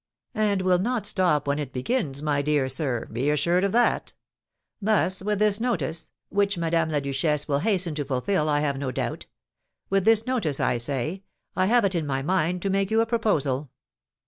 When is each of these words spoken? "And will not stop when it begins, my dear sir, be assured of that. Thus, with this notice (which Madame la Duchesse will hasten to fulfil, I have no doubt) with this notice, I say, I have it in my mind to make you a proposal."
"And 0.33 0.63
will 0.63 0.79
not 0.79 1.05
stop 1.05 1.45
when 1.45 1.59
it 1.59 1.71
begins, 1.71 2.23
my 2.23 2.41
dear 2.41 2.67
sir, 2.67 3.05
be 3.13 3.29
assured 3.29 3.63
of 3.63 3.71
that. 3.73 4.13
Thus, 4.81 5.21
with 5.21 5.37
this 5.37 5.59
notice 5.59 6.09
(which 6.29 6.57
Madame 6.57 6.89
la 6.89 6.99
Duchesse 6.99 7.47
will 7.47 7.59
hasten 7.59 7.93
to 7.93 8.05
fulfil, 8.05 8.49
I 8.49 8.61
have 8.61 8.79
no 8.79 8.89
doubt) 8.89 9.27
with 9.91 10.03
this 10.03 10.25
notice, 10.25 10.59
I 10.59 10.77
say, 10.79 11.21
I 11.55 11.67
have 11.67 11.85
it 11.85 11.93
in 11.93 12.07
my 12.07 12.23
mind 12.23 12.63
to 12.63 12.69
make 12.71 12.89
you 12.89 12.99
a 12.99 13.05
proposal." 13.05 13.69